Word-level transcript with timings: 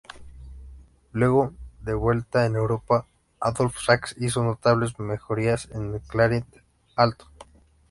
Luego, 1.11 1.53
de 1.81 1.93
vuelta 1.93 2.47
en 2.47 2.55
Europa, 2.55 3.05
Adolphe 3.39 3.81
Sax 3.85 4.15
hizo 4.17 4.43
notables 4.43 4.97
mejorías 4.97 5.69
en 5.75 5.93
el 5.93 6.01
clarinete 6.01 6.63
alto. 6.95 7.29